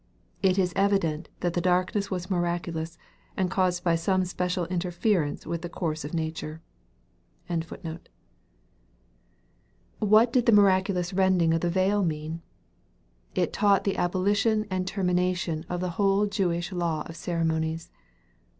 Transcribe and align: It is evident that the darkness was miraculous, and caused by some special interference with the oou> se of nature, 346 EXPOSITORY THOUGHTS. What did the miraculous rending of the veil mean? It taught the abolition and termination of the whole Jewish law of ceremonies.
It 0.41 0.57
is 0.57 0.73
evident 0.75 1.29
that 1.41 1.53
the 1.53 1.61
darkness 1.61 2.09
was 2.09 2.27
miraculous, 2.31 2.97
and 3.37 3.51
caused 3.51 3.83
by 3.83 3.93
some 3.93 4.25
special 4.25 4.65
interference 4.65 5.45
with 5.45 5.61
the 5.61 5.69
oou> 5.69 5.93
se 5.95 6.07
of 6.07 6.15
nature, 6.15 6.59
346 7.45 8.09
EXPOSITORY 8.09 8.11
THOUGHTS. 9.99 10.11
What 10.11 10.33
did 10.33 10.47
the 10.47 10.59
miraculous 10.59 11.13
rending 11.13 11.53
of 11.53 11.61
the 11.61 11.69
veil 11.69 12.03
mean? 12.03 12.41
It 13.35 13.53
taught 13.53 13.83
the 13.83 13.97
abolition 13.97 14.65
and 14.71 14.87
termination 14.87 15.67
of 15.69 15.81
the 15.81 15.91
whole 16.01 16.25
Jewish 16.25 16.71
law 16.71 17.03
of 17.05 17.15
ceremonies. 17.15 17.91